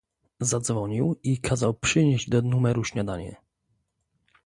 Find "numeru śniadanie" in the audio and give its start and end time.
2.41-3.35